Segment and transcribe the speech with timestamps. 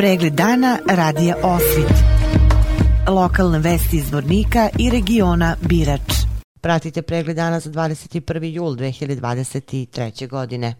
[0.00, 1.92] Pregled dana radija Osvit.
[3.08, 6.12] Lokalne vesti iz Vornika i regiona Birač.
[6.60, 8.44] Pratite pregled dana za 21.
[8.44, 10.28] jul 2023.
[10.28, 10.74] godine.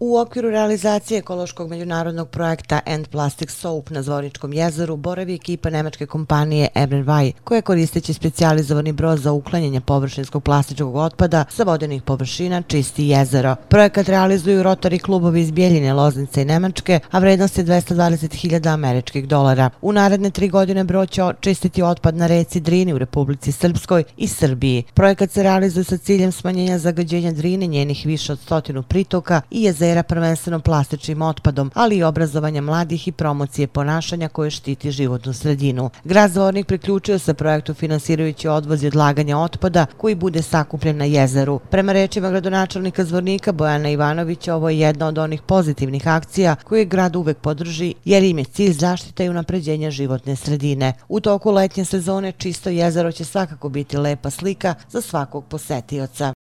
[0.00, 6.06] U okviru realizacije ekološkog međunarodnog projekta End Plastic Soap na Zvorničkom jezeru boravi ekipa nemačke
[6.06, 13.06] kompanije Ebrenvaj, koja koristeći specijalizovani brod za uklanjanje površinskog plastičkog otpada sa vodenih površina čisti
[13.06, 13.56] jezero.
[13.68, 19.70] Projekat realizuju rotari klubovi iz Bijeljine, Loznice i Nemačke, a vrednost je 220.000 američkih dolara.
[19.82, 24.28] U naredne tri godine brod će čistiti otpad na reci Drini u Republici Srpskoj i
[24.28, 24.84] Srbiji.
[24.94, 29.87] Projekat se realizuje sa ciljem smanjenja zagađenja Drine, njenih više od stotinu pritoka i jezera
[29.88, 35.90] tretira prvenstveno plastičnim otpadom, ali i obrazovanja mladih i promocije ponašanja koje štiti životnu sredinu.
[36.04, 41.60] Grad Zvornik priključio se projektu finansirajući odvoz i odlaganja otpada koji bude sakupljen na jezeru.
[41.70, 47.16] Prema rečima gradonačelnika Zvornika Bojana Ivanovića, ovo je jedna od onih pozitivnih akcija koje grad
[47.16, 50.92] uvek podrži jer im je cilj zaštita i unapređenja životne sredine.
[51.08, 56.37] U toku letnje sezone čisto jezero će svakako biti lepa slika za svakog posetioca.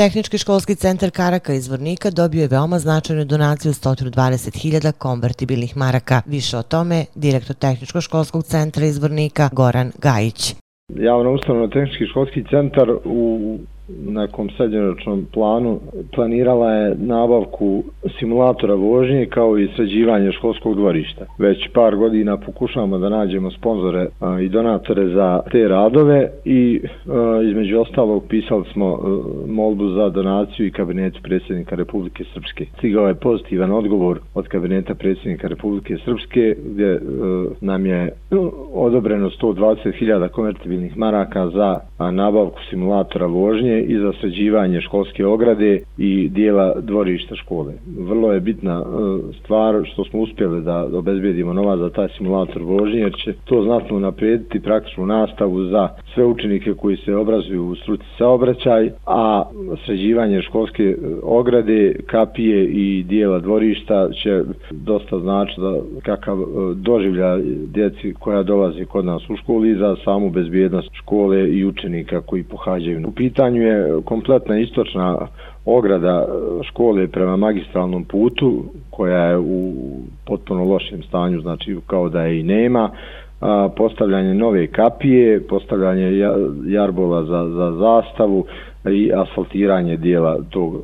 [0.00, 6.22] Tehnički školski centar Karaka iz Vornika dobio je veoma značajnu donaciju 120.000 konvertibilnih maraka.
[6.26, 10.54] Više o tome, direktor Tehničko školskog centra iz Vornika, Goran Gajić.
[10.94, 13.58] Javno ustavno Tehnički školski centar u
[13.88, 15.80] nekom srednjoročnom planu
[16.14, 17.82] planirala je nabavku
[18.18, 21.26] simulatora vožnje kao i sređivanje školskog dvorišta.
[21.38, 24.06] Već par godina pokušavamo da nađemo sponzore
[24.42, 26.80] i donatore za te radove i
[27.50, 28.98] između ostalog pisali smo
[29.48, 32.66] molbu za donaciju i kabinetu predsjednika Republike Srpske.
[32.78, 37.00] Stigao je pozitivan odgovor od kabineta predsjednika Republike Srpske gdje
[37.60, 38.12] nam je
[38.72, 41.80] odobreno 120.000 konvertibilnih maraka za
[42.12, 47.72] nabavku simulatora vožnje i za sređivanje školske ograde i dijela dvorišta škole.
[47.98, 48.84] Vrlo je bitna e,
[49.44, 53.98] stvar što smo uspjeli da obezbijedimo nova za taj simulator vožnje, jer će to znatno
[53.98, 59.42] naprijediti praktičnu nastavu za sve učenike koji se obrazuju u struci saobraćaj, a
[59.86, 66.44] sređivanje školske e, ograde, kapije i dijela dvorišta će dosta znači da kakav e,
[66.74, 72.42] doživlja djeci koja dolazi kod nas u školi za samu bezbjednost škole i učenika koji
[72.42, 73.08] pohađaju.
[73.08, 75.26] U pitanju je kompletna istočna
[75.64, 79.72] ograda e, škole prema magistralnom putu koja je u
[80.26, 82.90] potpuno lošem stanju, znači kao da je i nema,
[83.76, 86.18] postavljanje nove kapije, postavljanje
[86.66, 88.44] jarbola za, za zastavu
[88.90, 90.78] i asfaltiranje dijela tog e,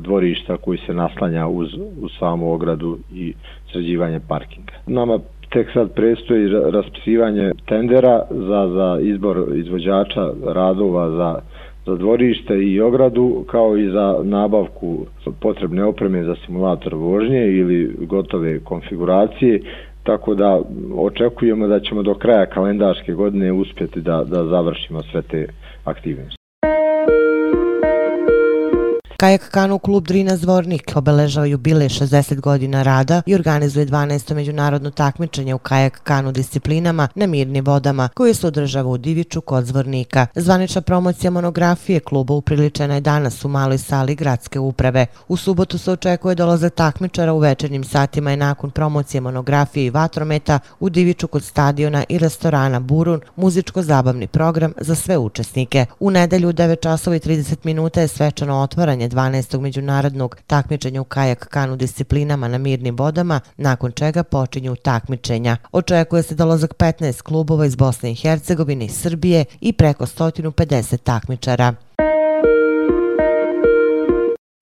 [0.00, 1.68] dvorišta koji se naslanja uz,
[2.02, 3.34] uz samu ogradu i
[3.72, 4.72] sređivanje parkinga.
[4.86, 5.18] Nama
[5.52, 11.40] tek sad prestoji raspisivanje tendera za, za izbor izvođača radova za
[11.86, 15.06] za dvorište i ogradu kao i za nabavku
[15.40, 19.60] potrebne opreme za simulator vožnje ili gotove konfiguracije
[20.02, 20.60] tako da
[20.96, 25.46] očekujemo da ćemo do kraja kalendarske godine uspjeti da, da završimo sve te
[25.84, 26.41] aktivnosti.
[29.22, 34.34] Kajak Kanu klub Drina Zvornik obeležava jubile 60 godina rada i organizuje 12.
[34.34, 39.64] međunarodno takmičenje u kajak kanu disciplinama na mirnim vodama koje se održava u Diviću kod
[39.64, 40.26] Zvornika.
[40.34, 45.06] Zvanična promocija monografije kluba upriličena je danas u maloj sali gradske uprave.
[45.28, 50.58] U subotu se očekuje dolazak takmičara u večernjim satima i nakon promocije monografije i vatrometa
[50.80, 55.86] u Diviću kod stadiona i restorana Burun muzičko-zabavni program za sve učesnike.
[56.00, 59.60] U nedelju u 9 časova i 30 minuta je svečano otvaranje 12.
[59.60, 65.56] međunarodnog takmičenja u kajak kanu disciplinama na mirnim vodama, nakon čega počinju takmičenja.
[65.72, 71.74] Očekuje se dolazak 15 klubova iz Bosne i Hercegovine i Srbije i preko 150 takmičara.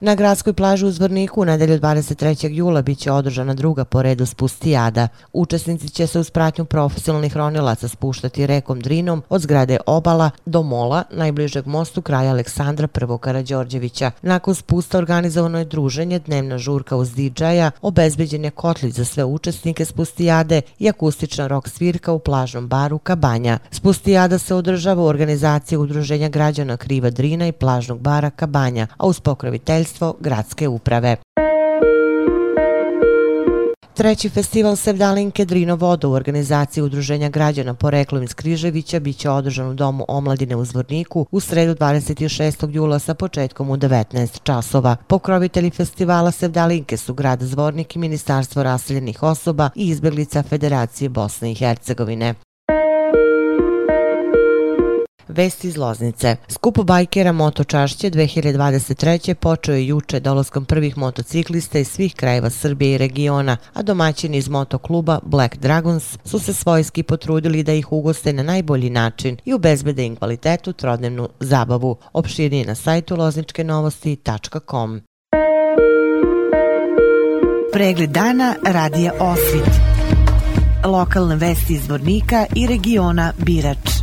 [0.02, 2.48] Na gradskoj plaži u Zvorniku u nedelju 23.
[2.50, 5.08] jula biće održana druga po redu spustijada.
[5.32, 11.02] Učesnici će se uz pratnju profesionalnih ronilaca spuštati rekom Drinom od zgrade Obala do Mola,
[11.10, 13.18] najbližeg mostu kraja Aleksandra I.
[13.20, 14.10] Karadžorđevića.
[14.22, 19.84] Nakon spusta organizovano je druženje, dnevna žurka uz DJ-a, obezbeđen je kotlić za sve učesnike
[19.84, 23.58] spustijade i akustična rok svirka u plažnom baru Kabanja.
[23.70, 29.20] Spustijada se održava u organizaciji Udruženja građana Kriva Drina i plažnog bara Kabanja, a uz
[29.20, 31.16] pokroviteljstvo rukovodstvo gradske uprave.
[33.94, 39.74] Treći festival Sevdalinke Drino Vodo u organizaciji Udruženja građana poreklom iz Križevića biće održan u
[39.74, 42.74] Domu omladine u Zvorniku u sredu 26.
[42.74, 44.96] jula sa početkom u 19 časova.
[45.06, 51.54] Pokrovitelji festivala Sevdalinke su grad Zvornik i Ministarstvo raseljenih osoba i izbjeglica Federacije Bosne i
[51.54, 52.34] Hercegovine.
[55.30, 56.36] Vesti iz Loznice.
[56.48, 59.34] Skup bajkera Motočašće 2023.
[59.34, 64.48] počeo je juče dolaskom prvih motociklista iz svih krajeva Srbije i regiona, a domaćini iz
[64.48, 70.04] motokluba Black Dragons su se svojski potrudili da ih ugoste na najbolji način i ubezbede
[70.04, 71.96] im kvalitetu trodnevnu zabavu.
[72.12, 75.00] Opširnije na sajtu lozničkenovosti.com.
[77.72, 79.80] Pregled dana radija Osvit.
[80.84, 83.99] Lokalne vesti iz Vornika i regiona Birač.